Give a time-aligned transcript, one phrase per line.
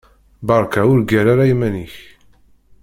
[0.47, 1.95] Beṛka ur ggar ara iman-ik.